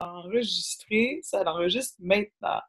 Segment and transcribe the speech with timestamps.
[0.00, 1.20] enregistré.
[1.22, 2.60] Ça enregistre maintenant.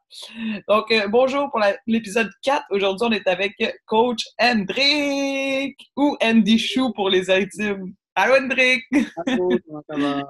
[0.68, 2.66] Donc, euh, bonjour pour l'épisode 4.
[2.70, 3.54] Aujourd'hui, on est avec
[3.86, 7.94] coach Hendrik ou Andy Chou pour les intimes.
[8.14, 8.82] Allô, Hendrik!
[9.26, 10.22] Allô, comment ça va?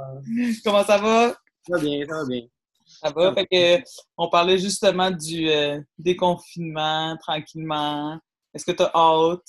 [0.64, 1.28] comment ça va?
[1.66, 2.42] Ça va bien, ça va bien.
[2.86, 3.34] Ça va?
[3.34, 3.84] Fait que,
[4.16, 8.18] on parlait justement du euh, déconfinement, tranquillement.
[8.54, 9.48] Est-ce que tu as hâte?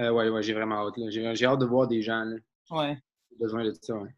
[0.00, 0.94] Euh, oui, ouais, j'ai vraiment hâte.
[1.10, 2.24] J'ai hâte de voir des gens.
[2.24, 2.36] Là.
[2.70, 2.98] Ouais.
[3.30, 4.10] J'ai besoin de ça, ouais.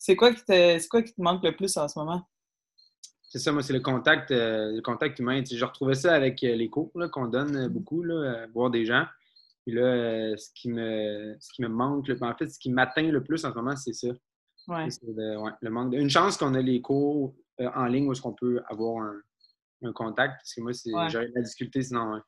[0.00, 2.26] C'est quoi, qui te, quoi qui te manque le plus en ce moment?
[3.28, 5.42] C'est ça, moi, c'est le contact, euh, le contact humain.
[5.44, 9.04] je retrouvais ça avec euh, les cours qu'on donne euh, beaucoup, là, voir des gens.
[9.66, 13.22] Puis là, ce, qui me, ce qui me manque, en fait, ce qui m'atteint le
[13.22, 14.08] plus en ce moment, c'est ça.
[14.68, 14.88] Ouais.
[15.06, 19.04] Le, manque Une chance qu'on a les cours en ligne où est-ce qu'on peut avoir
[19.82, 20.36] un, contact.
[20.36, 20.72] Parce que moi,
[21.10, 22.22] j'aurais de la difficulté sinon.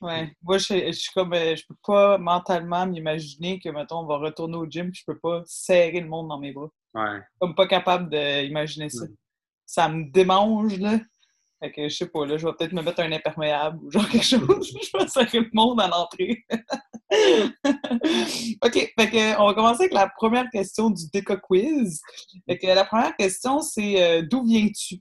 [0.00, 0.32] Ouais.
[0.42, 4.56] Moi, je, suis comme, euh, je peux pas mentalement m'imaginer que, mettons, on va retourner
[4.56, 6.70] au gym puis je peux pas serrer le monde dans mes bras.
[6.94, 7.20] Ouais.
[7.38, 9.04] Comme pas capable d'imaginer ça.
[9.66, 10.98] Ça me démange, là.
[11.62, 14.08] Fait que, je sais pas, là, je vais peut-être me mettre un imperméable ou genre
[14.08, 14.74] quelque chose.
[14.82, 16.42] je vais serrer le monde à l'entrée.
[18.64, 22.00] OK, fait que, on va commencer avec la première question du Deca Quiz.
[22.48, 25.00] Fait que la première question, c'est euh, d'où viens-tu?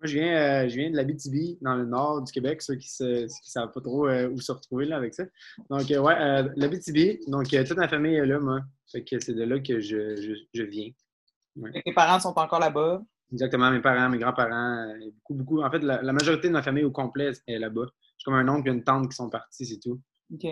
[0.00, 2.76] Moi, je viens, euh, je viens de la BTB, dans le nord du Québec, ceux
[2.76, 5.24] qui ne savent pas trop euh, où se retrouver là, avec ça.
[5.70, 6.14] Donc, euh, ouais,
[6.54, 7.28] la BTB.
[7.28, 8.60] Donc, toute ma famille est là, moi.
[8.92, 10.90] Fait que c'est de là que je, je, viens.
[11.56, 11.82] Ouais.
[11.84, 13.02] Tes parents sont encore là-bas?
[13.32, 15.62] Exactement, mes parents, mes grands-parents, beaucoup, beaucoup.
[15.62, 17.86] En fait, la, majorité de ma famille au complet est là-bas.
[18.18, 20.00] J'ai comme un oncle et une tante qui sont partis, c'est tout.
[20.32, 20.44] OK.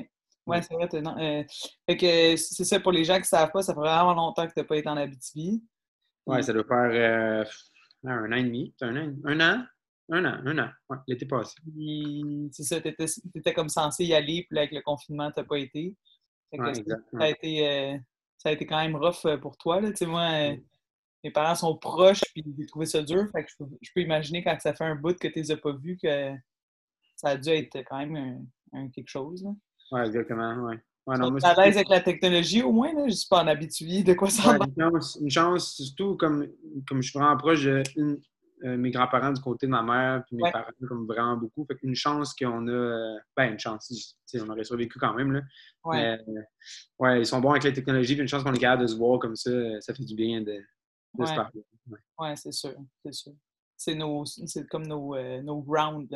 [0.46, 1.46] Ouais, c'est vrai.
[1.86, 4.46] Fait que c'est ça, pour les gens qui ne savent pas, ça fait vraiment longtemps
[4.46, 5.62] que tu n'as pas été en Abitibi.
[6.26, 7.46] Ouais, ça doit faire
[8.12, 8.74] un an et demi.
[8.80, 9.64] Un an, un an,
[10.10, 10.70] un an, un an.
[10.88, 11.56] Ouais, l'été passé.
[12.52, 12.94] C'est ça, tu
[13.34, 15.94] étais, comme censé y aller, puis avec le confinement, tu n'as pas été.
[16.52, 17.98] Ouais, ça, a été euh,
[18.38, 19.80] ça a été quand même rough euh, pour toi.
[19.80, 19.90] Là.
[20.02, 20.56] Moi, euh,
[21.24, 23.28] mes parents sont proches, puis j'ai trouvé ça dur.
[23.32, 23.50] Fait que
[23.82, 26.32] je, peux, imaginer quand ça fait un bout que tu les as pas vus que
[27.16, 29.44] ça a dû être quand même un, quelque chose.
[29.90, 30.54] Oui, exactement.
[30.64, 30.76] Ouais.
[31.06, 33.02] Ouais, non, à l'aise avec la technologie au moins, là?
[33.02, 36.16] je ne suis pas en habitué de quoi ça ouais, une, chance, une chance, surtout
[36.16, 36.48] comme,
[36.88, 37.84] comme je suis vraiment proche de
[38.64, 41.64] euh, mes grands-parents du côté de ma mère, puis mes parents, comme vraiment beaucoup.
[41.66, 42.72] Fait une chance qu'on a.
[42.72, 43.92] Euh, ben, une chance.
[44.34, 45.32] On aurait survécu quand même.
[45.32, 45.42] Là.
[45.84, 46.18] Ouais.
[46.98, 48.96] Ouais, ils sont bons avec la technologie, puis une chance qu'on est capable de se
[48.96, 49.50] voir comme ça,
[49.80, 50.58] ça fait du bien de,
[51.18, 51.64] de se parler.
[52.18, 52.74] Ouais, c'est sûr.
[53.04, 53.32] C'est sûr.
[53.76, 56.08] C'est comme nos, euh, nos grounds.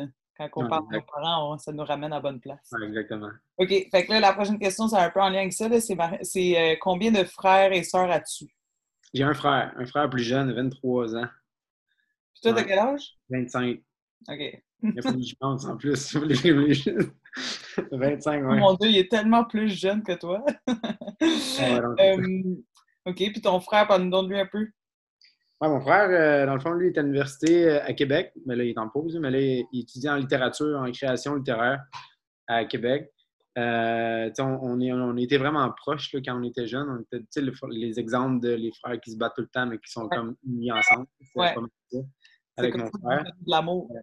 [0.49, 2.71] Quand on parle de nos parents, ça nous ramène à bonne place.
[2.83, 3.29] Exactement.
[3.57, 3.69] OK.
[3.69, 5.67] Fait que là, la prochaine question, c'est un peu en lien avec ça.
[5.79, 8.45] C'est euh, combien de frères et sœurs as-tu?
[9.13, 11.27] J'ai un frère, un frère plus jeune, 23 ans.
[12.33, 13.17] Puis toi, t'as quel âge?
[13.29, 13.81] 25.
[14.29, 14.63] OK.
[14.83, 16.15] Il faut que je pense en plus.
[17.91, 18.59] 25, oui.
[18.59, 20.43] Mon Dieu, il est tellement plus jeune que toi.
[21.61, 22.17] Euh,
[23.05, 23.15] OK.
[23.15, 24.67] Puis ton frère, parle-nous de lui un peu
[25.69, 28.55] mon frère, euh, dans le fond, lui, il est à l'université euh, à Québec, mais
[28.55, 31.83] là, il est en pause, mais là, il étudie en littérature, en création littéraire
[32.47, 33.11] à Québec.
[33.57, 36.87] Euh, on, on, était vraiment proches là, quand on était jeunes.
[36.89, 39.91] On était les exemples de les frères qui se battent tout le temps, mais qui
[39.91, 41.05] sont comme mis ensemble.
[41.35, 41.53] Ouais.
[42.57, 43.23] avec mon frère.
[43.23, 43.93] De l'amour.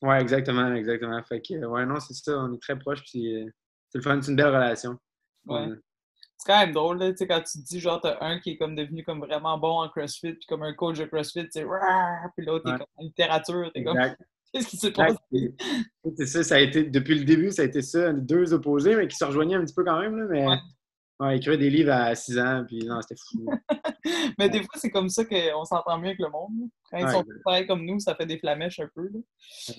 [0.00, 1.20] Oui, exactement, exactement.
[1.24, 3.44] Fait que, ouais, non, c'est ça, on est très proches, puis
[3.88, 4.96] c'est le fun, c'est une belle relation.
[5.46, 5.68] Ouais
[6.44, 8.74] c'est quand même drôle, là, quand tu te dis, genre, t'as un qui est comme
[8.74, 11.66] devenu comme vraiment bon en CrossFit, puis comme un coach de CrossFit, tu
[12.36, 13.96] puis l'autre est comme en littérature, t'es comme,
[14.52, 15.16] qu'est-ce qui s'est passé?
[16.16, 19.08] C'est ça, ça a été, depuis le début, ça a été ça, deux opposés, mais
[19.08, 20.46] qui se rejoignaient un petit peu quand même, là, mais...
[21.20, 21.36] Ouais.
[21.38, 23.46] écrire des livres à 6 ans, puis non, c'était fou.
[24.38, 26.68] mais des fois, c'est comme ça qu'on s'entend mieux avec le monde.
[26.90, 29.08] Quand ils sont pareils comme nous, ça fait des flamèches un peu.
[29.08, 29.74] Là.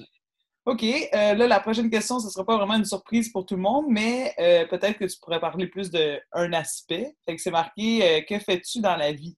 [0.66, 0.84] OK.
[0.84, 3.62] Euh, là, la prochaine question, ce ne sera pas vraiment une surprise pour tout le
[3.62, 7.16] monde, mais euh, peut-être que tu pourrais parler plus d'un aspect.
[7.26, 9.38] Fait que c'est marqué euh, Que fais-tu dans la vie?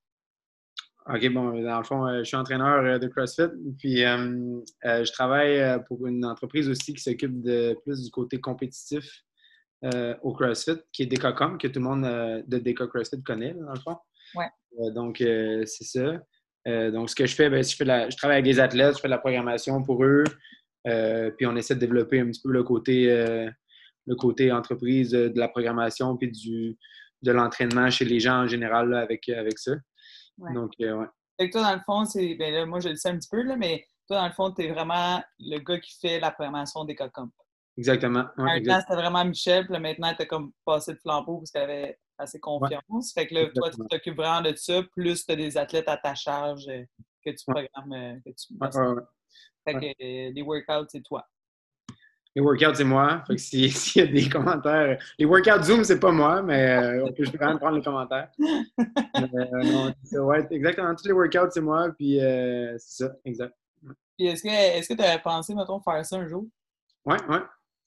[1.06, 3.48] OK, bon, dans le fond, je suis entraîneur de CrossFit,
[3.80, 9.24] puis je travaille pour une entreprise aussi qui s'occupe de plus du côté compétitif
[10.22, 12.04] au CrossFit, qui est Decacom, que tout le monde
[12.46, 13.96] de Deca CrossFit connaît, dans le fond.
[14.36, 14.92] Ouais.
[14.92, 16.90] donc, c'est ça.
[16.92, 19.00] donc, ce que je fais, ben, je, fais la, je travaille avec des athlètes, je
[19.00, 20.26] fais de la programmation pour eux.
[20.88, 23.50] Euh, puis on essaie de développer un petit peu le côté, euh,
[24.06, 26.78] le côté entreprise de la programmation puis du,
[27.22, 29.74] de l'entraînement chez les gens en général avec, avec ça.
[30.54, 31.08] Donc, euh, ouais.
[31.40, 32.36] Fait que toi, dans le fond, c'est.
[32.36, 34.52] Ben là, moi, je le sais un petit peu, là, mais toi, dans le fond,
[34.52, 37.30] tu es vraiment le gars qui fait la programmation des COCOM.
[37.78, 38.26] Exactement.
[38.38, 41.52] Ouais, un temps, c'était vraiment Michel, puis maintenant, tu as comme passé de flambeau parce
[41.52, 43.14] qu'elle avait assez confiance.
[43.14, 45.98] Fait que là, toi, tu t'occupes vraiment de ça, plus tu as des athlètes à
[45.98, 46.66] ta charge
[47.24, 48.22] que tu programmes.
[48.26, 48.54] Que tu...
[49.68, 51.26] Ouais, fait que les workouts, c'est toi.
[52.38, 53.24] Les workouts, c'est moi.
[53.26, 55.00] Fait que s'il y a des commentaires.
[55.18, 58.30] Les workouts Zoom, c'est pas moi, mais euh, on peut quand même prendre les commentaires.
[58.40, 60.94] euh, non, ouais, exactement.
[60.94, 61.90] Tous les workouts, c'est moi.
[61.98, 63.56] Puis euh, c'est ça, exact.
[64.16, 66.46] Puis est-ce que tu avais pensé, mettons, faire ça un jour?
[67.06, 67.40] Ouais, ouais.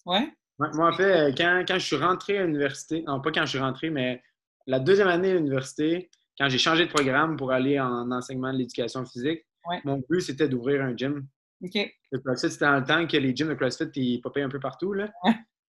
[0.06, 0.32] Ouais?
[0.58, 3.42] ouais moi, en fait, euh, quand, quand je suis rentré à l'université, non, pas quand
[3.42, 4.20] je suis rentré, mais
[4.66, 8.58] la deuxième année à l'université, quand j'ai changé de programme pour aller en enseignement de
[8.58, 9.44] l'éducation physique,
[9.84, 11.26] mon but, c'était d'ouvrir un gym.
[11.60, 14.60] Le CrossFit, c'était dans le temps que les gyms de CrossFit, ils popaient un peu
[14.60, 14.92] partout.
[14.92, 15.10] Là.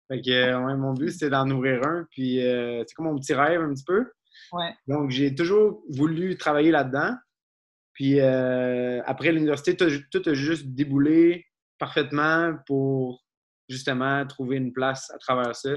[0.07, 2.07] Fait que, euh, mon but, c'était d'en ouvrir un.
[2.11, 4.09] Puis, euh, c'est comme mon petit rêve un petit peu.
[4.53, 4.73] Ouais.
[4.87, 7.15] Donc, j'ai toujours voulu travailler là-dedans.
[7.93, 11.45] Puis, euh, après l'université, tout, a juste déboulé
[11.77, 13.23] parfaitement pour
[13.69, 15.71] justement trouver une place à travers ça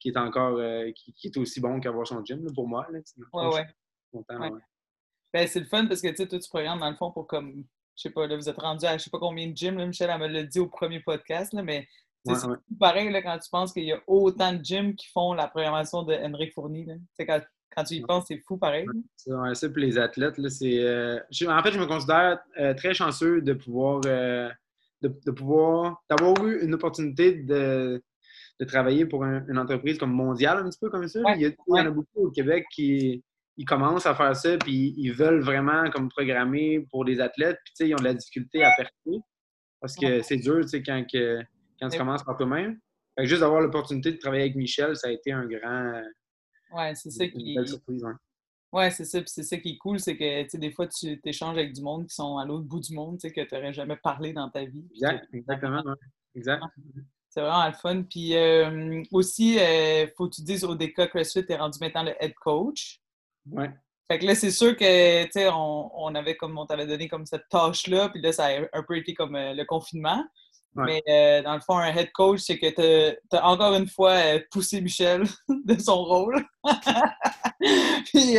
[0.00, 0.58] qui est encore
[0.94, 2.86] qui, est aussi bon qu'avoir son gym pour moi.
[2.90, 3.00] Là,
[3.32, 3.64] ouais,
[4.12, 4.50] ouais.
[5.32, 7.26] Ben, c'est le fun parce que tu sais, toi, tu programmes dans le fond pour
[7.26, 7.64] comme,
[7.96, 9.86] je sais pas, là, vous êtes rendu à je sais pas combien de gyms, là,
[9.86, 11.88] Michel, elle me l'a dit au premier podcast, là, mais
[12.24, 12.48] c'est
[12.78, 16.02] pareil là, quand tu penses qu'il y a autant de gyms qui font la programmation
[16.02, 16.86] de Henrik Fournier.
[17.18, 17.40] Quand,
[17.74, 18.86] quand tu y penses, c'est fou pareil.
[19.26, 20.80] Ouais, ça, pour les athlètes, là, c'est.
[20.80, 24.00] Euh, en fait, je me considère euh, très chanceux de pouvoir.
[24.06, 24.50] Euh,
[25.02, 26.02] de, pouvoir.
[26.10, 28.02] d'avoir eu une opportunité de,
[28.58, 31.20] de travailler pour une entreprise comme mondiale, un petit peu comme ça.
[31.36, 33.22] il, y en a beaucoup au Québec qui
[33.56, 37.74] ils commencent à faire ça, puis ils veulent vraiment comme programmer pour des athlètes, puis
[37.74, 39.20] tu sais, ils ont de la difficulté à percer
[39.80, 41.40] parce que c'est dur, tu sais, quand, que,
[41.80, 42.78] quand tu commences par toi-même.
[43.20, 46.02] juste d'avoir l'opportunité de travailler avec Michel, ça a été un grand.
[46.72, 47.52] Ouais, c'est ça qui.
[47.52, 48.12] Une belle surprise, ouais.
[48.72, 49.20] Ouais, c'est ça.
[49.20, 51.72] Puis c'est ça qui est cool, c'est que, tu sais, des fois, tu échanges avec
[51.72, 53.96] du monde qui sont à l'autre bout du monde, tu sais, que tu n'aurais jamais
[53.96, 54.84] parlé dans ta vie.
[54.92, 55.94] Exact, exactement, ouais.
[56.34, 56.62] Exact.
[57.28, 58.02] C'est vraiment le fun.
[58.02, 61.78] Puis euh, aussi, il euh, faut que tu dises au DK CrossFit, tu es rendu
[61.80, 63.00] maintenant le head coach.
[63.50, 63.70] Ouais.
[64.08, 67.08] Fait que là, c'est sûr que, tu sais, on, on, avait comme, on t'avait donné
[67.08, 70.24] comme cette tâche-là, puis là, ça a un peu été comme euh, le confinement.
[70.78, 74.12] Mais euh, dans le fond, un head coach, c'est que tu as, encore une fois
[74.12, 76.44] euh, poussé Michel de son rôle.
[78.04, 78.36] puis,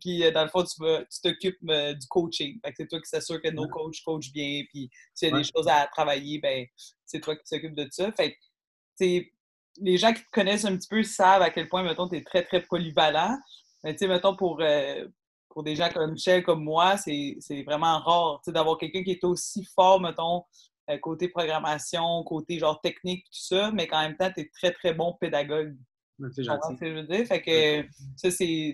[0.00, 2.58] puis, dans le fond, tu t'occupes du coaching.
[2.64, 4.62] Fait que c'est toi qui s'assure que nos coachs coachent bien.
[4.70, 6.64] Puis s'il y a des choses à travailler, ben
[7.04, 8.10] c'est toi qui t'occupes de ça.
[8.12, 9.28] Fait que,
[9.80, 12.22] les gens qui te connaissent un petit peu savent à quel point, mettons, tu es
[12.22, 13.36] très, très polyvalent.
[13.84, 15.06] Mais tu sais, mettons, pour, euh,
[15.48, 19.64] pour des gens comme Michel, comme moi, c'est vraiment rare d'avoir quelqu'un qui est aussi
[19.74, 20.44] fort, mettons,
[20.90, 24.72] euh, côté programmation, côté genre technique, tout ça, mais qu'en même temps, tu es très,
[24.72, 25.76] très bon pédagogue.
[26.32, 26.74] C'est gentil.
[26.74, 27.26] Ce que je veux dire?
[27.26, 28.72] Fait que ça, c'est.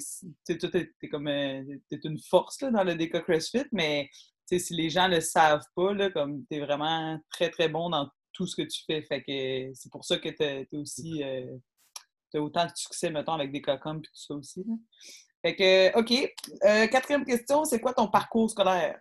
[0.49, 1.29] Est, comme.
[1.29, 4.09] Euh, t'es une force là, dans le DK CrossFit, mais
[4.47, 7.91] si les gens ne le savent pas, là, comme tu es vraiment très, très bon
[7.91, 9.03] dans tout ce que tu fais.
[9.03, 10.29] Fait que c'est pour ça que
[12.35, 14.65] tu autant de succès, mettons, avec des cocons et tout ça aussi.
[15.45, 16.33] Fait que, OK.
[16.65, 18.99] Euh, quatrième question, c'est quoi ton parcours scolaire?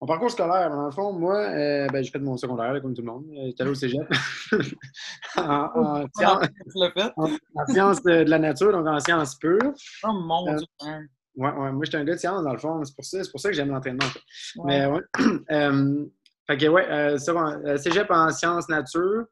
[0.00, 3.00] Mon parcours scolaire, dans le fond, moi, euh, ben, j'ai fait mon secondaire, comme tout
[3.00, 3.24] le monde.
[3.32, 4.06] Euh, j'étais allé au cégep.
[5.38, 9.72] en, en, sciences, de la nature, donc en sciences pures.
[10.04, 10.66] Oh mon Dieu!
[11.36, 12.84] Ouais, ouais, moi, j'étais un gars de sciences, dans le fond.
[12.84, 14.04] C'est pour ça, pour ça que j'aime l'entraînement.
[14.66, 15.00] Mais ouais.
[16.46, 19.24] fait que, ouais, cégep en sciences nature.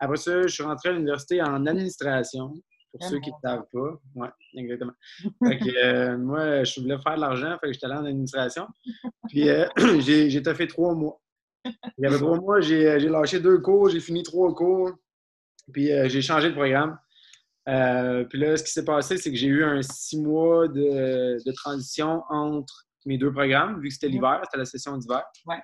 [0.00, 2.54] Après ça, je suis rentré à l'université en administration,
[2.92, 4.00] pour ceux qui ne savent pas.
[4.14, 4.92] Oui, exactement.
[5.44, 8.66] Fait que, euh, moi, je voulais faire de l'argent, fait que j'étais allé en administration.
[9.28, 9.66] Puis euh,
[10.00, 11.20] j'ai fait trois mois.
[11.64, 14.92] Il y avait trois mois, j'ai lâché deux cours, j'ai fini trois cours,
[15.72, 16.98] puis euh, j'ai changé de programme.
[17.66, 21.52] puis là, ce qui s'est passé, c'est que j'ai eu un six mois de, de,
[21.52, 25.24] transition entre mes deux programmes, vu que c'était l'hiver, c'était la session d'hiver.
[25.46, 25.60] Ouais.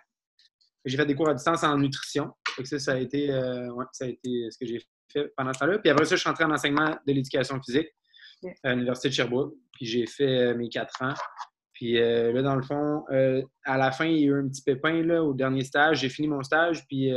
[0.85, 2.33] J'ai fait des cours à distance en nutrition.
[2.63, 4.81] ça, ça a été, euh, ça a été ce que j'ai
[5.13, 5.79] fait pendant ce temps-là.
[5.79, 7.89] Puis après ça, je suis entré en enseignement de l'éducation physique
[8.63, 9.55] à l'Université de Sherbrooke.
[9.73, 11.15] Puis j'ai fait euh, mes quatre ans.
[11.73, 13.05] Puis euh, là, dans le fond,
[13.65, 16.01] à la fin, il y a eu un petit pépin là, au dernier stage.
[16.01, 17.11] J'ai fini mon stage, puis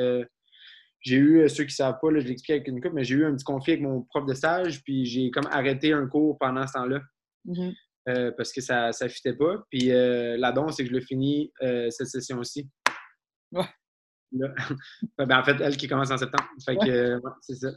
[1.01, 3.15] j'ai eu, ceux qui ne savent pas, là, je l'explique avec une coupe, mais j'ai
[3.15, 6.38] eu un petit conflit avec mon prof de stage, puis j'ai comme arrêté un cours
[6.39, 7.01] pendant ce temps-là.
[7.46, 8.36] Mm-hmm.
[8.36, 9.63] parce que ça ne fitait pas.
[9.70, 11.51] Puis la don, c'est que je le finis
[11.89, 12.68] cette session-ci.
[13.51, 13.66] Ouais.
[15.18, 16.48] ben, en fait, elle qui commence en septembre.
[16.66, 17.70] Fait que, c'est ça.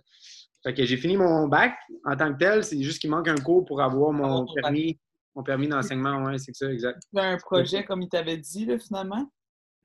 [0.62, 1.74] Fait que j'ai fini mon bac
[2.04, 2.64] en tant que tel.
[2.64, 5.00] C'est juste qu'il manque un cours pour avoir mon permis,
[5.34, 6.24] mon permis d'enseignement.
[6.24, 7.00] Ouais, c'est ça, exact.
[7.14, 9.30] Tu un projet comme il t'avait dit, là, finalement?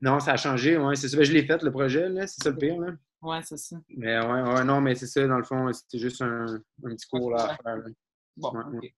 [0.00, 0.78] Non, ça a changé.
[0.94, 1.16] C'est ça.
[1.16, 2.08] Ben, je l'ai fait, le projet.
[2.08, 2.26] Là.
[2.26, 2.78] C'est ça le pire.
[2.78, 2.92] Là.
[3.22, 3.76] Ouais, c'est ça.
[3.88, 7.06] Mais ouais, ouais, non, mais c'est ça, dans le fond, c'était juste un, un petit
[7.08, 7.82] cours là, à faire.
[8.36, 8.94] Bon, OK.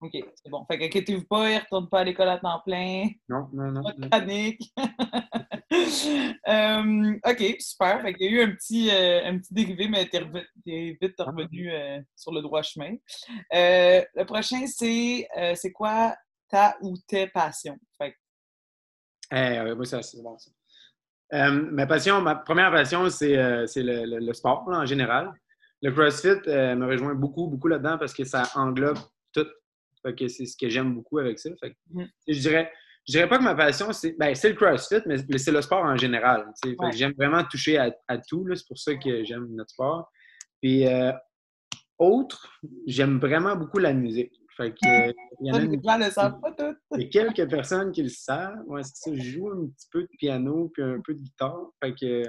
[0.00, 0.64] OK, c'est bon.
[0.64, 3.08] Fait qu'inquiétez-vous pas, il ne retourne pas à l'école à temps plein.
[3.28, 3.82] Non, non, non.
[3.82, 4.72] Pas de panique.
[6.48, 8.02] Euh, OK, super.
[8.02, 10.18] Fait qu'il y a eu un petit, euh, un petit dérivé, mais tu
[10.66, 12.94] es, vite revenu euh, sur le droit chemin.
[13.50, 16.14] le prochain, c'est c'est quoi
[16.48, 17.78] ta ou tes passions?
[17.96, 18.14] Fait
[19.32, 20.50] eh, moi, c'est bon, ça.
[21.50, 25.32] Ma passion, ma première passion, c'est euh, le, sport en général.
[25.82, 28.98] Le CrossFit me rejoint beaucoup, beaucoup là-dedans parce que ça englobe
[29.32, 29.46] tout.
[30.04, 31.50] c'est ce que j'aime beaucoup avec ça.
[31.90, 32.04] Mm.
[32.28, 32.72] Je dirais,
[33.06, 35.96] je dirais pas que ma passion, c'est ben, le CrossFit, mais c'est le sport en
[35.96, 36.52] général.
[36.92, 38.46] J'aime vraiment toucher à, tout.
[38.54, 40.10] C'est pour ça que j'aime notre sport.
[40.60, 40.84] Puis,
[41.98, 44.32] autre, j'aime vraiment beaucoup la musique.
[44.56, 45.10] Fait que,
[45.40, 45.60] il y en a
[46.98, 48.62] une, quelques personnes qui le savent.
[48.66, 49.16] Ouais, c'est ça.
[49.16, 51.70] Je joue un petit peu de piano puis un peu de guitare.
[51.82, 52.22] Fait que,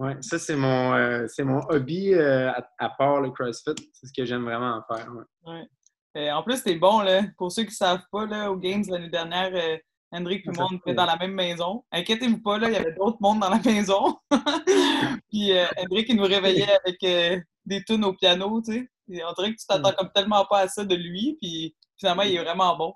[0.00, 3.74] ouais, ça, c'est mon, euh, c'est mon hobby euh, à, part le CrossFit.
[3.92, 5.06] C'est ce que j'aime vraiment faire.
[5.44, 6.32] Ouais.
[6.32, 7.22] en plus, t'es bon, là.
[7.38, 9.76] Pour ceux qui ne savent pas, là, aux Games l'année dernière, euh,
[10.10, 11.84] Hendrik et monde étaient dans la même maison.
[11.92, 14.16] Inquiétez-vous pas, là, il y avait d'autres mondes dans la maison.
[15.30, 18.88] puis Hendrik, il nous réveillait avec des tunes au piano, tu sais.
[19.08, 19.96] On dirait que tu t'attends mm.
[19.96, 22.94] comme tellement pas à ça de lui, puis finalement, il est vraiment bon.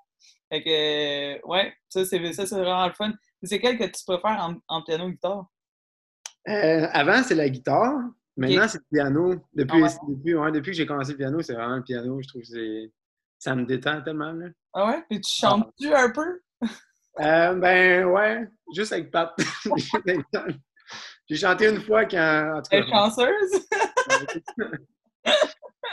[0.51, 3.13] Fait que, ouais, ça, c'est vraiment le fun.
[3.43, 5.45] C'est quel que tu préfères en, en piano guitare?
[6.49, 7.95] Euh, avant, c'est la guitare.
[8.37, 9.35] Maintenant, c'est le piano.
[9.55, 12.21] Depuis, ah depuis, ouais, depuis que j'ai commencé le piano, c'est vraiment le piano.
[12.21, 12.91] Je trouve que
[13.39, 14.33] ça me détend tellement.
[14.33, 14.49] Là.
[14.73, 15.05] Ah ouais?
[15.09, 16.41] Puis tu chantes-tu un peu?
[17.21, 19.33] Euh, ben ouais, juste avec Pat.
[21.29, 22.63] j'ai chanté une fois quand.
[22.71, 23.67] Elle est chanceuse?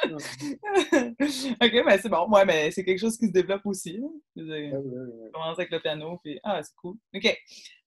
[1.61, 2.27] ok, ben c'est bon.
[2.29, 4.01] Ouais, mais c'est quelque chose qui se développe aussi.
[4.35, 6.95] Je commence avec le piano, puis ah, c'est cool.
[7.13, 7.25] OK.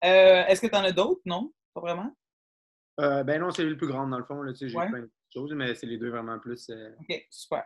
[0.04, 1.22] Euh, est-ce que tu en as d'autres?
[1.24, 1.50] Non?
[1.74, 2.14] Pas vraiment?
[3.00, 4.42] Euh, ben non, c'est le plus grand dans le fond.
[4.54, 6.70] J'ai plein de choses, mais c'est les deux vraiment plus.
[6.70, 7.64] Euh, OK, super.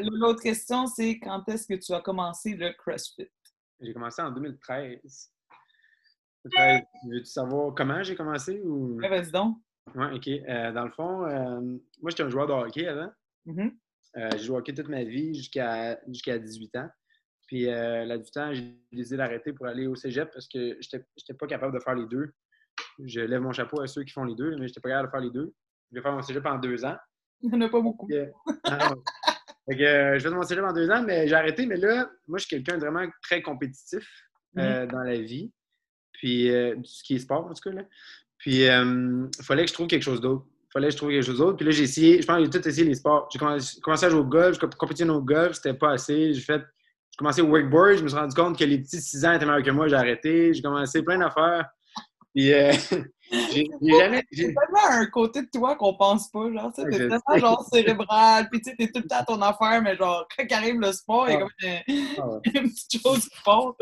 [0.00, 3.30] L'autre question, c'est quand est-ce que tu as commencé le CrossFit?
[3.80, 5.32] J'ai commencé en 2013.
[6.44, 8.60] Veux-tu savoir comment j'ai commencé?
[8.60, 8.98] Ou...
[9.00, 9.58] vas-y donc.
[9.94, 10.28] Oui, OK.
[10.74, 11.20] dans le fond,
[12.02, 13.10] moi, j'étais un joueur de hockey avant.
[13.46, 13.72] Mm-hmm.
[14.16, 16.88] Euh, j'ai joué au hockey toute ma vie jusqu'à jusqu'à 18 ans.
[17.46, 20.96] Puis euh, là, du temps, j'ai décidé d'arrêter pour aller au cégep parce que je
[20.96, 22.32] n'étais pas capable de faire les deux.
[23.04, 25.08] Je lève mon chapeau à ceux qui font les deux, mais je n'étais pas capable
[25.08, 25.52] de faire les deux.
[25.92, 26.96] Je vais faire mon cégep en deux ans.
[27.42, 28.08] Il n'y en a pas beaucoup.
[28.64, 28.92] Ah,
[29.68, 31.66] euh, je fais mon cégep en deux ans, mais j'ai arrêté.
[31.66, 34.08] Mais là, moi, je suis quelqu'un de vraiment très compétitif
[34.54, 34.90] mm-hmm.
[34.90, 35.52] dans la vie.
[36.12, 37.76] Puis, ce qui est sport, en tout cas.
[37.76, 37.82] Là.
[38.38, 41.38] Puis, il fallait que je trouve quelque chose d'autre fallait que je trouve quelque chose
[41.38, 41.56] d'autre.
[41.56, 43.28] Puis là, j'ai essayé, je pense que j'ai tout essayé les sports.
[43.32, 43.38] J'ai
[43.80, 46.34] commencé à jouer au golf, je compétitionner au golf, c'était pas assez.
[46.34, 49.24] J'ai fait, j'ai commencé au wakeboard, je me suis rendu compte que les petits 6
[49.24, 50.52] ans étaient meilleurs que moi, j'ai arrêté.
[50.52, 51.66] J'ai commencé plein d'affaires.
[52.36, 52.70] Puis, euh,
[53.32, 54.22] j'ai jamais.
[54.30, 57.66] C'est tellement un côté de toi qu'on pense pas, genre, tu sais, t'es tellement genre
[57.72, 60.78] cérébral, puis tu sais, t'es tout le temps à ton affaire, mais genre, quand arrive
[60.78, 61.40] le sport, il y a ah.
[61.40, 61.50] comme
[61.94, 63.74] une, ah petite chose qui font.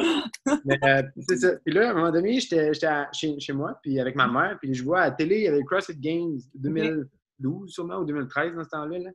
[0.64, 1.50] mais euh, c'est ça.
[1.64, 2.70] Puis là, à un moment donné, j'étais
[3.12, 5.48] chez, chez, moi, puis avec ma mère, puis je vois à la télé, il y
[5.48, 8.98] avait CrossFit Games 2012, sûrement, ou 2013 dans ce temps-là.
[9.00, 9.10] Là.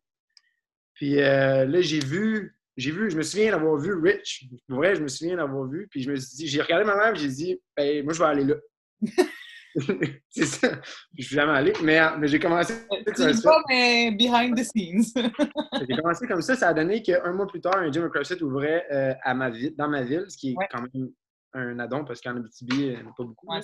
[0.96, 4.48] Puis euh, là, j'ai vu j'ai vu, je me souviens d'avoir vu Rich.
[4.68, 5.90] Pour vrai, je me souviens d'avoir vu.
[5.92, 8.26] Puis je me suis dit, j'ai regardé ma mère j'ai dit, ben, moi, je vais
[8.26, 8.56] aller là.
[10.30, 10.82] c'est ça.
[11.18, 12.74] Je suis jamais allé, mais, mais j'ai commencé.
[13.16, 15.14] Tu pas, mais behind the scenes.
[15.88, 16.56] j'ai commencé comme ça.
[16.56, 19.76] Ça a donné qu'un mois plus tard, un gym CrossFit ouvrait euh, à ma ville,
[19.76, 21.10] dans ma ville, ce qui est quand même
[21.54, 23.48] un addon parce qu'en Abitibi, il n'y en a pas beaucoup.
[23.48, 23.62] Ouais,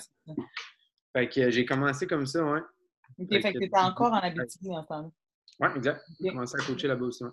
[1.16, 2.60] fait que j'ai commencé comme ça, ouais.
[3.18, 5.12] OK, fait, que tu étais encore en Abitibi en temps
[5.60, 6.02] Oui, exact.
[6.20, 7.24] J'ai commencé à coacher là-bas aussi.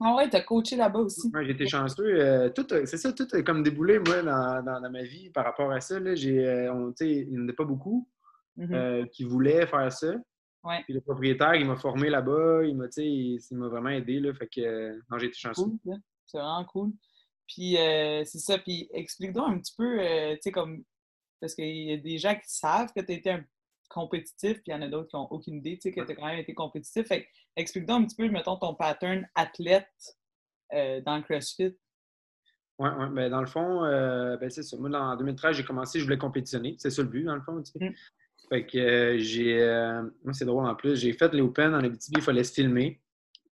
[0.00, 1.28] Ah ouais, tu as coaché là-bas aussi.
[1.34, 2.20] Ouais, j'étais chanceux.
[2.20, 5.72] Euh, tout, c'est ça, tout a comme déboulé, moi, dans, dans, ma vie par rapport
[5.72, 5.98] à ça.
[5.98, 8.08] Là, j'ai, euh, il n'y en a pas beaucoup
[8.56, 8.74] mm-hmm.
[8.74, 10.14] euh, qui voulaient faire ça.
[10.62, 10.82] Ouais.
[10.84, 14.20] Puis le propriétaire, il m'a formé là-bas, il m'a, il, m'a vraiment aidé.
[14.20, 15.72] Là, fait que non, j'ai été chanceux.
[16.26, 16.92] c'est vraiment cool.
[17.48, 19.98] Puis c'est ça, puis explique-nous un petit peu,
[20.34, 20.84] tu sais, comme,
[21.40, 23.44] parce qu'il y a des gens qui savent que tu étais un
[23.88, 26.12] compétitif, puis il y en a d'autres qui n'ont aucune idée, tu sais, que tu
[26.12, 27.06] as quand même été compétitif.
[27.06, 27.26] Fait
[27.56, 29.88] explique-nous un petit peu, mettons, ton pattern athlète
[30.74, 31.76] euh, dans le CrossFit.
[32.78, 34.76] Oui, ouais, ben, dans le fond, euh, ben, c'est ça.
[34.76, 36.76] Moi, en 2013, j'ai commencé, je voulais compétitionner.
[36.78, 37.60] C'est ça le but, dans le fond.
[37.62, 37.84] Tu sais.
[37.84, 37.94] Mm.
[38.48, 39.58] Fait que euh, j'ai.
[40.24, 40.96] moi, c'est drôle en plus.
[40.96, 43.00] J'ai fait les Open en Abitibi, il fallait se filmer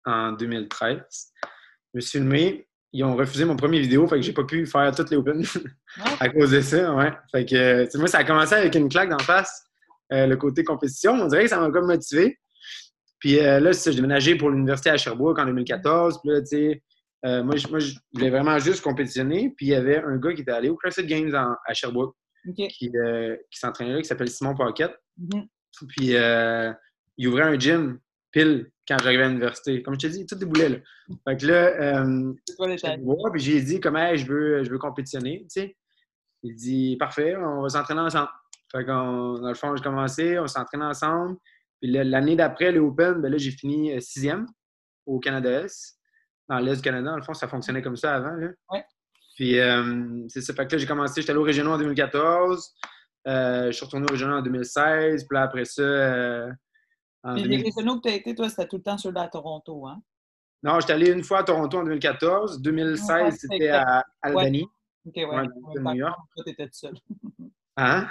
[0.04, 0.98] en 2013.
[1.02, 1.48] Je
[1.94, 2.68] me suis filmé.
[2.92, 5.44] Ils ont refusé mon premier vidéo, fait que j'ai pas pu faire toutes les Open
[6.20, 7.12] à cause de ça, ouais.
[7.32, 9.63] Fait que, moi, ça a commencé avec une claque d'en face.
[10.12, 11.12] Euh, le côté compétition.
[11.12, 12.38] On dirait que ça m'a comme motivé.
[13.18, 16.20] Puis euh, là, j'ai déménagé pour l'université à Sherbrooke en 2014.
[16.20, 16.82] Puis là, tu sais,
[17.24, 19.54] euh, moi, je, moi, je voulais vraiment juste compétitionner.
[19.56, 22.14] Puis il y avait un gars qui était allé au CrossFit Games à Sherbrooke,
[22.54, 22.90] qui,
[23.50, 24.94] s'entraînait là, qui s'appelle Simon Pocket.
[25.18, 25.46] Mm-hmm.
[25.88, 26.14] Puis
[27.16, 27.98] il ouvrait un gym
[28.30, 29.82] pile quand j'arrivais à l'université.
[29.82, 30.76] Comme je te dis, tout déboulait là.
[31.26, 32.04] Fait que là,
[33.32, 35.76] puis j'ai dit comment je veux, je veux compétitionner, tu sais.
[36.42, 38.28] Il dit parfait, on va s'entraîner ensemble.
[38.74, 41.36] Fait qu'on, dans le fond, j'ai commencé, on s'entraîne ensemble.
[41.80, 44.46] Puis l'année d'après, le Open, ben là, j'ai fini euh, sixième
[45.06, 45.98] au Canada-S,
[46.48, 47.10] dans l'Est du Canada.
[47.10, 48.34] Dans le fond, ça fonctionnait comme ça avant.
[48.34, 48.48] Là.
[48.70, 48.84] Ouais.
[49.36, 50.54] Puis euh, c'est ça.
[50.54, 52.74] Fait que là, j'ai commencé, j'étais allé au régional en 2014.
[53.26, 55.24] je suis retourné au régional en 2016.
[55.24, 56.48] Puis là, après ça,
[57.22, 59.86] en les régionaux que tu as été, toi, c'était tout le temps sur à Toronto,
[59.86, 60.02] hein?
[60.62, 62.60] Non, j'étais allé une fois à Toronto en 2014.
[62.60, 64.66] 2016, c'était à Albany.
[65.06, 65.26] OK, ouais.
[65.26, 66.18] ouais New York.
[66.34, 66.94] Toi, tu étais seul.
[67.76, 68.08] Hein?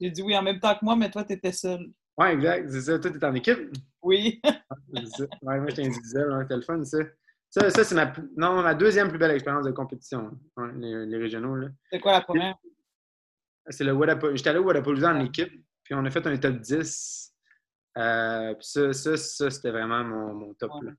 [0.00, 1.90] J'ai dit oui en même temps que moi, mais toi, tu étais seul.
[2.18, 2.70] Oui, exact.
[2.70, 2.98] C'est ça.
[2.98, 3.58] Toi, tu es en équipe?
[4.02, 4.40] Oui.
[4.92, 5.10] ouais,
[5.42, 6.38] moi, j'étais individuel.
[6.42, 6.98] C'était le fun, ça.
[7.52, 10.30] Ça, ça c'est ma, non, ma deuxième plus belle expérience de compétition,
[10.76, 11.68] les, les, régionaux.
[11.90, 12.56] C'est quoi la première?
[13.68, 14.36] C'est le Wadapalooza.
[14.36, 15.52] J'étais allé au Wadapalooza en équipe,
[15.84, 17.34] puis on a fait un top 10.
[17.98, 20.72] Euh, puis ça, ça, ça c'était vraiment mon, mon top.
[20.80, 20.92] Ouais.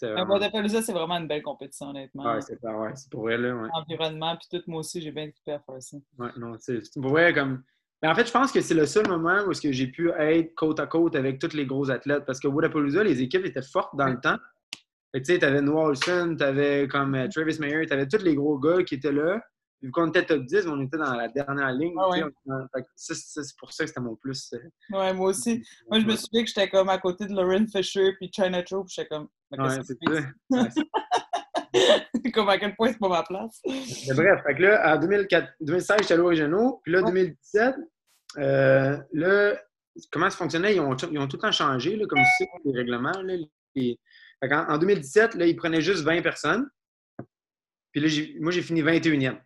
[0.00, 0.34] Vraiment...
[0.34, 2.24] Wadapalooza, c'est vraiment une belle compétition, honnêtement.
[2.24, 3.54] Ouais, c'est ouais, pour vrai, là.
[3.54, 3.68] Ouais.
[3.72, 5.96] Environnement, puis tout, moi aussi, j'ai bien équipé à faire ça.
[6.18, 7.62] Ouais, non, c'est pour vrai, comme.
[8.02, 10.80] Mais en fait, je pense que c'est le seul moment où j'ai pu être côte
[10.80, 12.24] à côte avec tous les gros athlètes.
[12.26, 14.38] Parce que Wadapalooza, les équipes étaient fortes dans le temps.
[15.14, 18.82] Tu sais, t'avais Noah Olsen, t'avais comme euh, Travis Mayer, t'avais tous les gros gars
[18.82, 19.40] qui étaient là.
[19.82, 21.94] Vu qu'on était top 10, on était dans la dernière ligne.
[21.98, 22.08] Ah
[22.96, 24.54] c'est pour ça que c'était mon plus.
[24.54, 24.96] Euh.
[24.96, 25.62] Ouais, moi aussi.
[25.90, 28.86] Moi, je me souviens que j'étais comme à côté de Lauren Fisher puis China Troop.
[28.88, 29.28] J'étais comme.
[29.50, 29.98] Ouais, c'est
[30.52, 30.68] ça.
[32.32, 33.60] comme à quel point c'est pas ma place?
[33.64, 36.80] Bref, fait que là, en 2004, 2016, j'étais allé au régionaux.
[36.84, 37.74] Puis là, 2017,
[38.38, 39.62] euh, là,
[40.10, 40.76] comment ça fonctionnait?
[40.76, 43.20] Ils ont, ils ont tout le temps changé, là, comme tu sais, les règlements.
[43.22, 43.36] Là,
[43.74, 43.98] les,
[44.50, 46.68] en, 2017, là, ils prenaient juste 20 personnes.
[47.92, 48.08] Puis là,
[48.40, 49.38] moi, j'ai fini 21e.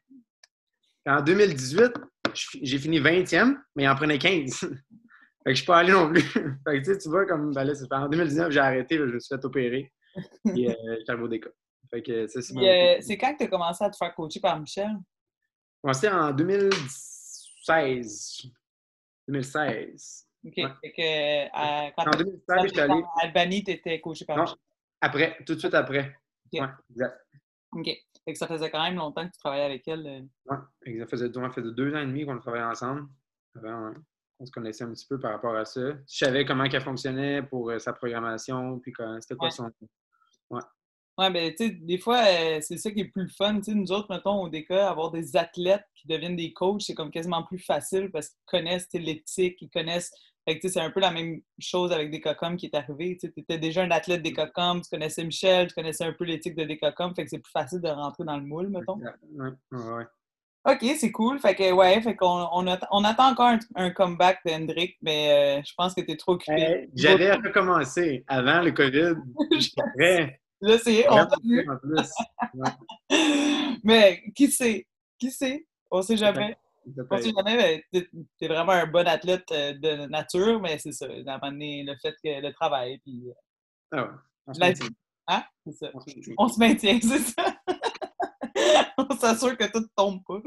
[1.06, 1.92] En 2018,
[2.62, 4.60] j'ai fini 20e, mais ils en prenaient 15.
[4.60, 6.22] fait que je suis pas allé non plus.
[6.66, 9.44] fait que tu vois, comme ben là, en 2019, j'ai arrêté, je me suis fait
[9.44, 9.92] opérer.
[10.56, 11.50] Et euh, beau déco.
[11.90, 14.58] Fait que c'est euh, C'est quand que tu as commencé à te faire coacher par
[14.58, 14.90] Michel?
[14.90, 18.50] J'ai commencé en 2016.
[19.28, 20.28] 2016.
[20.44, 20.54] OK.
[20.54, 23.02] Fait que, euh, quand en 2016, j'étais allé.
[23.02, 24.56] À Albanie, tu étais coaché par Michel?
[25.00, 26.16] Après, tout de suite après.
[26.52, 26.60] OK.
[26.60, 27.26] Ouais, exact.
[27.72, 27.86] OK.
[28.24, 30.06] Fait que ça faisait quand même longtemps que tu travaillais avec elle.
[30.06, 30.60] Euh.
[30.86, 33.08] Oui, ça faisait, ça faisait deux ans et demi qu'on travaillait ensemble.
[33.54, 35.80] on se connaissait un petit peu par rapport à ça.
[35.80, 39.70] Je savais comment elle fonctionnait pour euh, sa programmation, puis c'était quoi son.
[40.50, 40.62] Ouais.
[41.18, 43.56] Ouais, ben, tu sais, des fois, euh, c'est ça qui est plus fun.
[43.56, 46.94] Tu sais, nous autres, mettons, au DK, avoir des athlètes qui deviennent des coachs, c'est
[46.94, 50.12] comme quasiment plus facile parce qu'ils connaissent l'éthique, ils connaissent
[50.48, 53.18] fait que c'est un peu la même chose avec Decocom qui est arrivé.
[53.20, 56.64] Tu étais déjà un athlète Decocom, tu connaissais Michel, tu connaissais un peu l'éthique de
[56.64, 58.96] Decocom, fait que c'est plus facile de rentrer dans le moule, mettons.
[58.96, 60.04] Ouais, ouais.
[60.68, 61.40] OK, c'est cool.
[61.40, 65.72] Fait que, ouais, fait qu'on on, on attend encore un, comeback d'Hendrick, mais euh, je
[65.76, 66.90] pense que tu es trop occupé.
[66.94, 69.14] J'avais recommencé avant le COVID.
[70.60, 71.26] Là, c'est on
[73.84, 74.86] mais qui sait?
[75.18, 75.66] Qui sait?
[75.90, 76.56] On sait jamais.
[77.10, 78.08] On sait jamais, tu
[78.40, 82.40] es vraiment un bon athlète euh, de nature, mais c'est ça, à le fait que
[82.40, 83.24] le travail, puis...
[83.28, 83.32] Euh,
[83.92, 84.08] ah ouais,
[84.46, 84.88] on se maintient.
[85.26, 85.44] Hein?
[85.66, 85.90] C'est ça.
[86.38, 87.56] On se maintient, c'est ça.
[88.98, 90.40] on s'assure que tout ne tombe pas.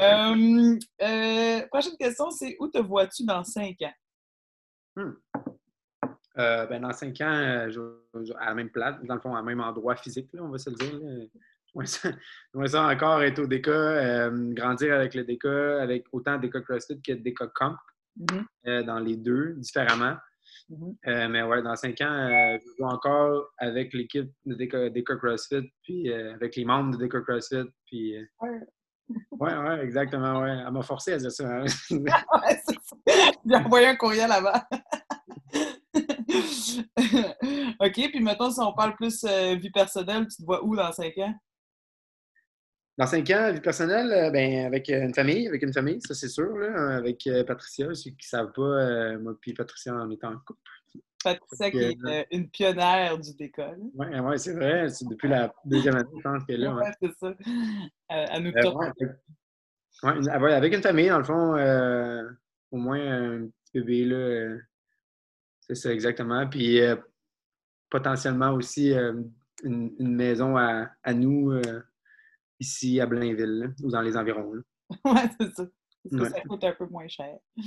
[0.00, 3.94] Euh, euh, prochaine question, c'est où te vois-tu dans cinq ans?
[4.96, 5.12] Hmm.
[6.36, 7.68] Euh, ben dans cinq ans,
[8.38, 10.70] à la même place, dans le fond, à même endroit physique, là, on va se
[10.70, 11.28] le dire.
[11.74, 17.00] J'aimerais ça, encore être au DECA, euh, grandir avec le DECA, avec autant DECA CrossFit
[17.02, 17.76] que DECA Comp,
[18.18, 18.44] mm-hmm.
[18.68, 20.16] euh, dans les deux, différemment.
[20.70, 20.96] Mm-hmm.
[21.08, 26.12] Euh, mais ouais, dans cinq ans, je joue encore avec l'équipe de DECA, CrossFit, puis
[26.12, 28.16] avec les membres de DECA CrossFit, puis...
[29.32, 29.54] Ouais.
[29.54, 30.62] ouais, exactement, ouais.
[30.66, 31.46] Elle m'a forcé à dire ça.
[31.46, 31.66] Hein.
[33.46, 34.66] J'ai envoyé un courriel là-bas.
[37.80, 41.16] OK, puis maintenant, si on parle plus vie personnelle, tu te vois où dans cinq
[41.18, 41.34] ans?
[42.96, 46.14] Dans cinq ans, vie personnelle, euh, ben, avec euh, une famille, avec une famille, ça
[46.14, 50.10] c'est sûr, là, avec euh, Patricia, ceux qui ne savent pas, moi puis Patricia, on
[50.10, 50.60] est en couple.
[51.24, 53.80] Patricia qui est une pionnière du décolle.
[53.94, 54.88] Oui, ouais, c'est vrai.
[54.90, 56.76] C'est depuis la deuxième année, je pense qu'elle est là.
[56.76, 57.34] Oui, c'est ça.
[58.10, 58.52] à nous
[60.04, 61.54] euh, ouais, avec une famille, dans le fond,
[62.70, 64.56] au moins un petit bébé, là.
[65.66, 66.46] C'est ça, exactement.
[66.48, 66.80] Puis
[67.90, 69.30] potentiellement aussi une,
[69.98, 71.52] une, maison à, à nous
[72.60, 74.52] ici à Blainville ou dans les environs.
[75.04, 75.64] Oui, c'est ça.
[76.12, 77.38] Ça coûte un peu moins cher.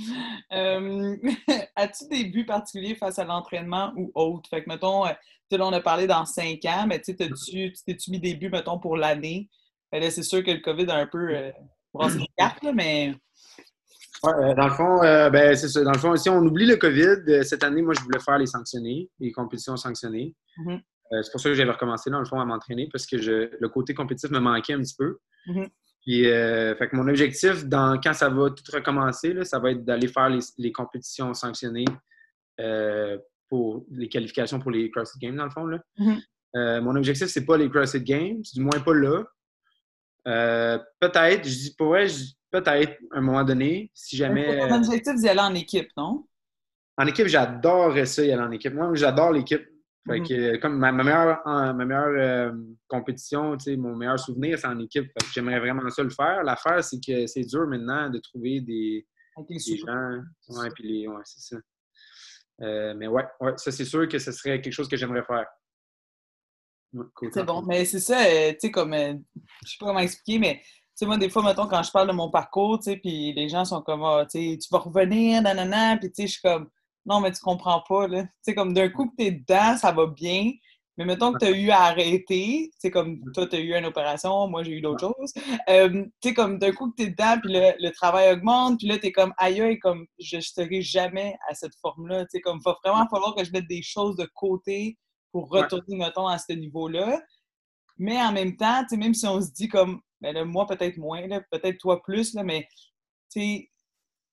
[0.52, 1.16] Euh,
[1.76, 4.48] as-tu des buts particuliers face à l'entraînement ou autre?
[4.48, 5.12] Fait que, mettons, euh,
[5.50, 8.96] là, on a parlé dans cinq ans, mais tu t'es-tu mis des buts, mettons, pour
[8.96, 9.50] l'année?
[9.92, 11.50] C'est sûr que le COVID a un peu euh,
[11.92, 13.14] brassé les cartes, mais.
[14.24, 15.82] Ouais, dans le fond, ben, c'est ça.
[15.84, 18.46] Dans le fond, si on oublie le COVID, cette année, moi, je voulais faire les
[18.46, 20.34] sanctionnés, les compétitions sanctionnées.
[21.12, 23.68] Euh, c'est pour ça que j'avais recommencé, dans le fond, à m'entraîner parce que le
[23.68, 25.18] côté compétitif me manquait un petit peu.
[25.46, 25.68] Mm-hmm.
[26.02, 29.72] Puis, euh, fait que mon objectif, dans, quand ça va tout recommencer, là, ça va
[29.72, 31.86] être d'aller faire les, compétitions sanctionnées
[32.60, 35.66] euh, pour les qualifications pour les CrossFit Games, dans le fond.
[35.66, 35.78] Là.
[35.98, 36.80] Mm-hmm.
[36.80, 39.24] mon objectif, c'est pas les CrossFit Games, du moins pas là.
[41.00, 42.06] Peut-être, je dis pas, ouais,
[42.50, 44.68] peut-être, à un moment donné, si jamais.
[44.68, 46.26] Ton objectif d'y aller en équipe, non?
[46.96, 48.74] En équipe, j'adorerais ça, y aller en équipe.
[48.74, 49.64] Moi, j'adore l'équipe.
[50.08, 50.28] Fait mm-hmm.
[50.28, 52.52] que, comme ma, meilleure, ma meilleure euh,
[52.88, 55.10] compétition, mon meilleur souvenir, c'est en équipe.
[55.32, 56.42] j'aimerais vraiment ça le faire.
[56.42, 59.06] L'affaire, c'est que c'est dur maintenant de trouver des,
[59.48, 60.22] des gens.
[60.48, 61.60] Ouais, puis les, ouais, c'est ça.
[62.62, 65.46] Euh, mais ouais, ouais, ça, c'est sûr que ce serait quelque chose que j'aimerais faire.
[67.32, 70.60] C'est bon, mais c'est ça, euh, tu sais, comme, je sais pas comment expliquer, mais
[70.60, 73.32] tu sais, moi, des fois, mettons, quand je parle de mon parcours, tu sais, puis
[73.32, 76.32] les gens sont comme, ah, tu sais, tu vas revenir, nanana, puis tu sais, je
[76.32, 76.68] suis comme,
[77.06, 78.24] non, mais tu comprends pas, là.
[78.24, 80.52] Tu sais, comme d'un coup que t'es dedans, ça va bien,
[80.98, 83.86] mais mettons que tu as eu à arrêter, c'est comme toi, tu as eu une
[83.86, 85.32] opération, moi, j'ai eu d'autres choses.
[85.68, 88.88] Euh, tu sais, comme d'un coup que tu es dedans, puis le, travail augmente, puis
[88.88, 92.24] là, tu es comme aïe, comme je ne serai jamais à cette forme-là.
[92.24, 94.98] Tu sais, comme il va vraiment falloir que je mette des choses de côté
[95.32, 97.22] pour retourner, mettons, à ce niveau-là.
[97.96, 100.66] Mais en même temps, tu sais, même si on se dit comme, ben là, moi,
[100.66, 102.68] peut-être moins, peut-être toi plus, là, mais
[103.30, 103.70] tu sais,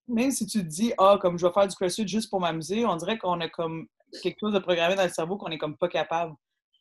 [0.08, 2.86] même si tu te dis, ah, comme je vais faire du crossfit juste pour m'amuser,
[2.86, 3.88] on dirait qu'on a comme
[4.22, 6.36] quelque chose de programmé dans le cerveau qu'on est comme pas capable.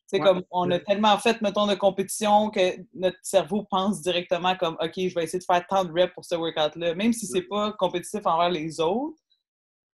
[0.06, 4.76] C'est comme, on a tellement fait, mettons, de compétition que notre cerveau pense directement comme,
[4.80, 6.94] OK, je vais essayer de faire tant de reps pour ce workout-là.
[6.94, 9.18] Même si c'est pas compétitif envers les autres,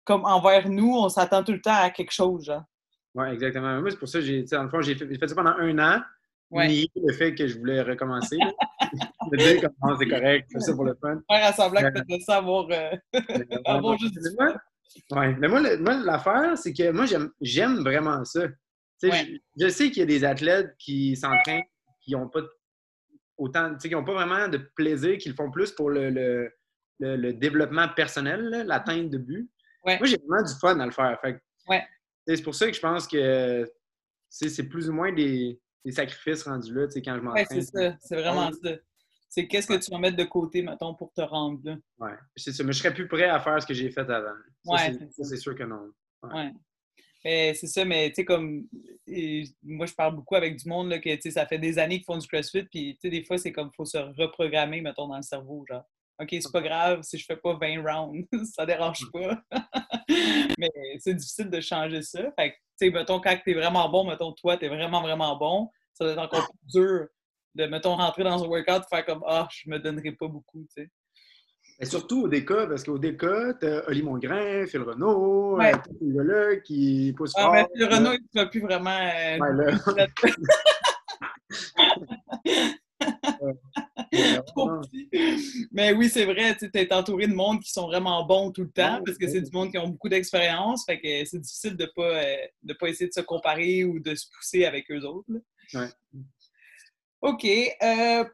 [0.05, 2.63] comme envers nous, on s'attend tout le temps à quelque chose, genre.
[3.15, 3.81] Oui, exactement.
[3.81, 6.03] Moi, c'est pour ça que j'ai, fond, j'ai fait, fait, ça pendant un an.
[6.51, 6.87] Ouais.
[6.95, 8.37] le fait que je voulais recommencer.
[9.33, 11.21] me dire comment c'est correct, c'est ça pour le fun.
[11.29, 12.91] Faire assembler que tu ça avoir, euh...
[13.65, 14.19] avoir juste
[15.11, 15.35] Ouais.
[15.39, 15.61] Mais moi,
[16.05, 17.07] l'affaire, c'est que moi,
[17.41, 18.47] j'aime vraiment ça.
[19.03, 21.65] Je, sais qu'il y a des athlètes qui s'entraînent,
[22.01, 22.41] qui n'ont pas
[23.37, 26.51] autant, qui n'ont pas vraiment de plaisir, qui le font plus pour le, le,
[27.01, 29.51] le, développement personnel, l'atteinte de but.
[29.85, 31.19] Moi, j'ai vraiment du fun à le faire.
[32.27, 33.71] C'est pour ça que je pense que
[34.29, 37.47] c'est plus ou moins des, des sacrifices rendus là quand je m'entraîne.
[37.51, 37.97] Oui, c'est ça.
[38.01, 38.71] C'est vraiment ça.
[39.29, 41.77] C'est qu'est-ce que tu vas mettre de côté, mettons, pour te rendre là?
[41.99, 42.63] Oui, c'est ça.
[42.63, 44.37] Mais je serais plus prêt à faire ce que j'ai fait avant.
[44.67, 44.79] Oui,
[45.11, 45.91] c'est sûr que non.
[46.23, 46.53] Ouais.
[47.25, 48.67] C'est ça, mais tu sais, comme
[49.63, 52.19] moi, je parle beaucoup avec du monde là, que ça fait des années qu'ils font
[52.19, 55.17] du CrossFit, puis tu sais, des fois, c'est comme il faut se reprogrammer, mettons, dans
[55.17, 55.65] le cerveau.
[55.69, 55.85] Genre,
[56.21, 59.11] OK, c'est pas grave si je fais pas 20 rounds, ça dérange mm.
[59.13, 59.43] pas.
[60.59, 62.23] mais c'est difficile de changer ça.
[62.39, 65.71] Fait que, tu sais, mettons, quand t'es vraiment bon, mettons, toi, t'es vraiment, vraiment bon,
[65.93, 67.07] ça va être encore plus dur
[67.55, 70.67] de, mettons, rentrer dans un workout et faire comme Ah, je me donnerai pas beaucoup,
[70.75, 70.91] tu sais.
[71.81, 75.73] Et surtout au DK, parce qu'au DK, t'as Oli Mongrain, Phil Renault, ouais.
[75.75, 77.69] euh, là qui pousse ah, fort.
[77.75, 78.91] Phil Renault, il ne plus vraiment.
[78.91, 80.07] Euh, ouais, là.
[85.73, 88.71] Mais oui, c'est vrai, tu es entouré de monde qui sont vraiment bons tout le
[88.71, 90.85] temps parce que c'est du monde qui ont beaucoup d'expérience.
[90.85, 93.99] Fait que c'est difficile de ne pas, euh, de pas essayer de se comparer ou
[93.99, 95.29] de se pousser avec eux autres.
[95.75, 95.89] Ouais.
[97.23, 97.47] OK.
[97.83, 98.25] Euh,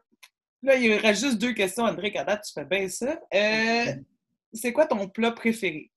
[0.63, 3.19] Là, il y aurait juste deux questions, André, date, tu fais bien ça.
[3.33, 3.95] Euh,
[4.53, 5.91] c'est quoi ton plat préféré?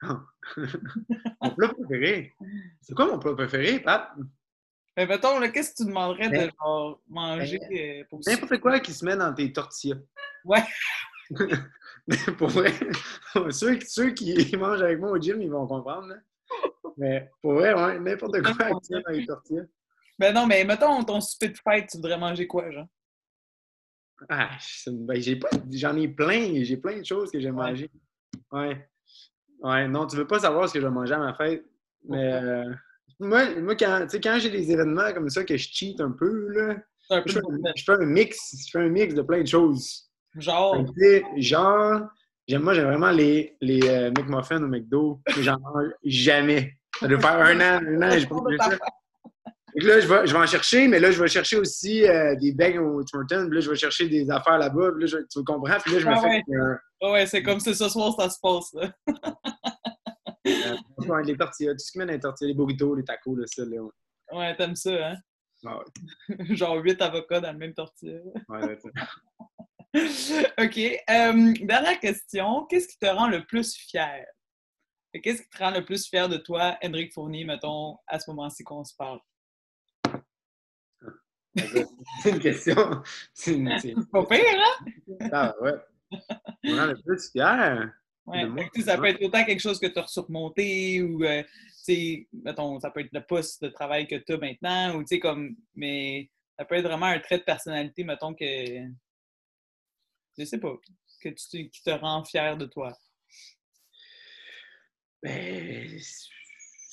[0.02, 2.34] mon plat préféré?
[2.82, 4.10] C'est quoi mon plat préféré, Pat?
[4.96, 8.92] Ben, mettons, qu'est-ce que tu demanderais de ben, manger ben, euh, pour N'importe quoi qui
[8.92, 9.98] se met dans tes tortillas.
[10.44, 10.62] Ouais.
[12.06, 12.72] Mais pour vrai,
[13.50, 16.14] ceux, ceux, qui mangent avec moi au gym, ils vont comprendre.
[16.96, 19.64] Mais pour vrai, ouais, n'importe quoi qui se met dans les tortillas.
[20.18, 22.86] Ben non, mais mettons ton souper de fête, tu voudrais manger quoi, genre?
[24.28, 24.50] Ah,
[24.86, 27.90] ben, j'ai pas, j'en ai plein, j'ai plein de choses que j'ai mangées.
[28.52, 28.88] Ouais.
[29.60, 31.64] Ouais, non, tu veux pas savoir ce que je vais manger à ma fête.
[32.04, 32.72] Mais euh,
[33.20, 36.76] moi, moi, quand, quand j'ai des événements comme ça que je cheat un peu, là,
[37.26, 38.54] je, fais, un mix.
[38.66, 40.08] Je fais un mix de plein de choses.
[40.36, 40.84] Genre?
[41.36, 42.00] genre,
[42.50, 46.72] moi, j'aime vraiment les, les euh, McMuffins au McDo, mais j'en mange jamais.
[46.98, 48.36] Ça doit faire un an, un an, j'ai pas
[48.70, 48.78] ça
[49.82, 52.52] là, je vais, je vais en chercher, mais là, je vais chercher aussi euh, des
[52.52, 53.48] bags au Thornton.
[53.50, 54.90] Là, je vais chercher des affaires là-bas.
[54.96, 55.78] Là, je, tu comprends?
[55.82, 56.42] Puis là, je me ah fais.
[57.02, 58.72] Ah ouais c'est comme c'est ce soir, ça se passe.
[58.74, 58.92] Là.
[60.46, 60.76] euh,
[61.24, 63.64] les tortillas, tout ce qui met dans les tortillas, les burritos, les tacos, là, ça.
[63.64, 63.90] Là, ouais,
[64.32, 65.16] ouais t'aimes ça, hein?
[65.66, 65.78] Ah
[66.50, 68.18] Genre 8 avocats dans le même tortilla.
[68.48, 68.78] ouais,
[70.58, 70.78] OK.
[70.78, 72.66] Euh, dernière question.
[72.66, 74.26] Qu'est-ce qui te rend le plus fier?
[75.22, 78.64] Qu'est-ce qui te rend le plus fier de toi, Hendrik Fournier, mettons, à ce moment-ci
[78.64, 79.20] qu'on se parle?
[81.56, 82.74] C'est une question.
[83.32, 83.56] C'est
[84.10, 85.28] pas pire, hein?
[85.32, 85.74] Ah ouais.
[86.64, 87.92] On le plus fier?
[88.26, 88.46] Ouais,
[88.82, 91.42] ça peut être autant quelque chose que tu as surmonté ou euh,
[92.32, 95.56] mettons, ça peut être le poste de travail que tu as maintenant, ou comme.
[95.74, 98.44] Mais ça peut être vraiment un trait de personnalité, mettons, que.
[100.38, 100.74] Je sais pas.
[101.20, 102.96] Que tu, qui te rend fier de toi.
[105.22, 105.98] Ben.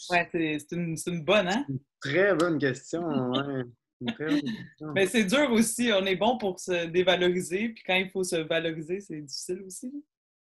[0.10, 1.66] Ouais, c'est une, une, bonne, hein?
[1.70, 3.64] Une très bonne question, ouais.
[4.96, 5.92] Mais c'est dur aussi.
[5.94, 9.92] On est bon pour se dévaloriser, puis quand il faut se valoriser, c'est difficile aussi.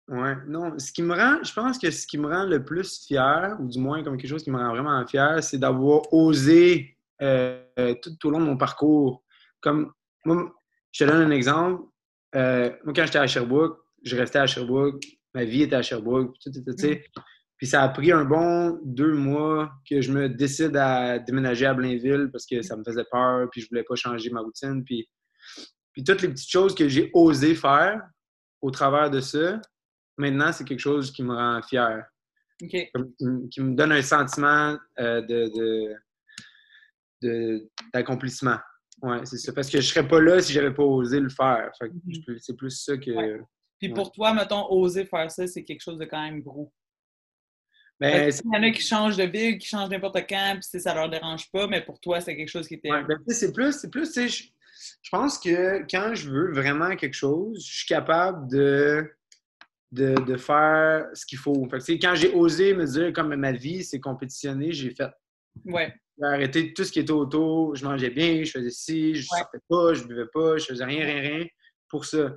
[0.09, 0.79] Ouais, non.
[0.79, 3.69] Ce qui me rend, je pense que ce qui me rend le plus fier, ou
[3.69, 7.63] du moins comme quelque chose qui me rend vraiment fier, c'est d'avoir osé euh,
[8.03, 9.23] tout, au long de mon parcours.
[9.61, 9.93] Comme,
[10.25, 10.51] moi,
[10.93, 11.83] je te donne un exemple.
[12.35, 16.35] Euh, moi, quand j'étais à Sherbrooke, je restais à Sherbrooke, ma vie était à Sherbrooke,
[16.43, 16.75] tout, tout, tout,
[17.59, 21.75] puis ça a pris un bon deux mois que je me décide à déménager à
[21.75, 24.85] Blainville parce que ça me faisait peur, puis je voulais pas changer ma routine.
[24.85, 25.09] Puis,
[25.93, 28.01] puis toutes les petites choses que j'ai osé faire
[28.63, 29.61] au travers de ça,
[30.19, 32.05] maintenant, c'est quelque chose qui me rend fier.
[32.59, 32.91] Qui,
[33.61, 35.23] me donne un sentiment euh,
[37.23, 38.59] de, d'accomplissement.
[39.03, 39.53] ouais, c'est ça.
[39.53, 41.71] Parce que je serais pas là si j'avais pas osé le faire.
[41.81, 42.39] Mm-hmm.
[42.41, 43.41] C'est plus ça que.
[43.79, 46.73] Puis pour toi, mettons, oser faire ça, c'est quelque chose de quand même gros.
[48.01, 50.95] Ben, il y en a qui changent de ville, qui changent n'importe quand, puis ça
[50.95, 52.93] leur dérange pas, mais pour toi, c'est quelque chose qui était.
[52.93, 54.45] Ouais, ben, c'est plus, c'est plus, sais, je,
[55.11, 59.11] pense que quand je veux vraiment quelque chose, je suis capable de,
[59.93, 61.67] de, faire ce qu'il faut.
[61.71, 65.11] Fait quand j'ai osé me dire, comme ma vie, c'est compétitionner, j'ai fait.
[65.65, 65.95] Ouais.
[66.19, 69.39] J'ai arrêté tout ce qui était autour, je mangeais bien, je faisais ci, je ne
[69.39, 71.47] sortais pas, je buvais pas, je faisais rien, rien, rien
[71.89, 72.33] pour ça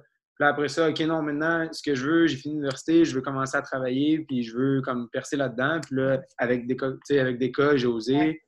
[0.48, 3.58] après ça, OK, non, maintenant, ce que je veux, j'ai fini l'université, je veux commencer
[3.58, 5.80] à travailler, puis je veux comme percer là-dedans.
[5.82, 8.42] Puis là, avec des cas, avec des cas, j'ai osé.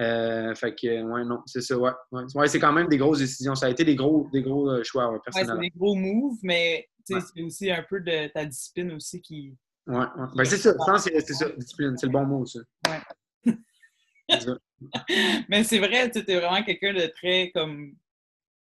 [0.00, 1.90] Euh, fait que, ouais, non, c'est ça, ouais.
[2.12, 2.48] ouais.
[2.48, 3.54] c'est quand même des grosses décisions.
[3.54, 5.54] Ça a été des gros, des gros euh, choix, ouais, personnellement.
[5.54, 9.56] c'est des gros moves, mais c'est aussi un peu de ta discipline aussi qui.
[9.86, 10.26] Ouais, ouais.
[10.36, 11.96] Ben, c'est ça, je pense que c'est ça, discipline.
[11.96, 12.60] C'est le bon mot, ça.
[12.88, 13.54] Ouais.
[15.48, 17.94] mais c'est vrai, tu es vraiment quelqu'un de très comme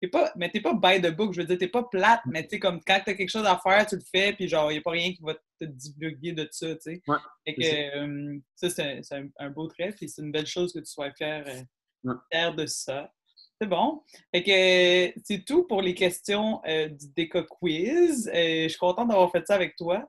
[0.09, 2.51] pas, mais t'es pas by the book, je veux dire, t'es pas plate, mais tu
[2.51, 4.79] sais, comme quand t'as quelque chose à faire, tu le fais, puis genre, il n'y
[4.79, 7.03] a pas rien qui va te divulguer de ça, tu sais.
[7.07, 9.03] Ouais, et que euh, ça, c'est
[9.39, 12.67] un, beau trait, puis c'est une belle chose que tu sois fier, euh, fier de
[12.67, 13.13] ça.
[13.61, 14.03] C'est bon.
[14.35, 18.29] Fait que c'est tout pour les questions euh, du Déca Quiz.
[18.35, 20.09] Euh, je suis contente d'avoir fait ça avec toi,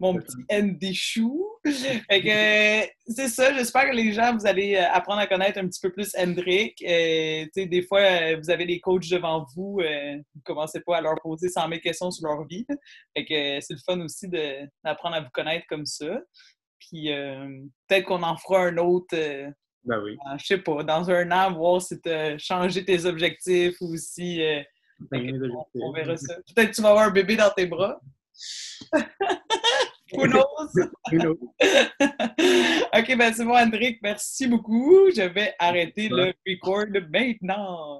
[0.00, 1.46] mon petit Andy Chou.
[1.64, 3.52] Fait que c'est ça.
[3.52, 6.78] J'espère que les gens, vous allez euh, apprendre à connaître un petit peu plus Hendrik.
[6.80, 9.74] des fois, vous avez des coachs devant vous.
[9.74, 12.64] vous ne commencez pas à leur poser 100 000 questions sur leur vie.
[13.14, 14.26] Fait que c'est le fun aussi
[14.82, 16.18] d'apprendre à vous connaître comme ça.
[16.78, 17.10] Puis
[17.88, 19.16] peut-être qu'on en fera un autre
[19.86, 20.18] ben oui.
[20.26, 23.96] Euh, je sais pas, dans un an, voir si tu as changé tes objectifs ou
[23.96, 24.42] si.
[24.42, 24.62] Euh,
[25.74, 26.34] on, verra ça.
[26.54, 28.00] Peut-être que tu vas avoir un bébé dans tes bras.
[30.12, 30.44] Who knows?
[32.94, 33.98] ok, ben c'est bon, Andrick.
[34.02, 35.10] Merci beaucoup.
[35.10, 37.94] Je vais arrêter le record maintenant.